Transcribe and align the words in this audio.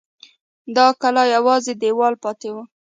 د 0.75 0.77
کلا 1.01 1.23
یوازې 1.35 1.73
دېوال 1.81 2.13
پاته 2.23 2.49
و. 2.53 2.57